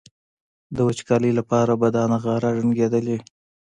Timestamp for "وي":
3.17-3.21